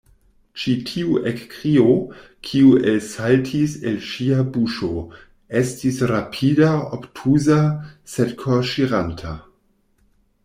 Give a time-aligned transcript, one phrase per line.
[0.59, 1.89] Ĉi tiu ekkrio,
[2.47, 4.89] kiu elsaltis el ŝia buŝo,
[5.61, 7.59] estis rapida, obtuza,
[8.15, 9.35] sed korŝiranta.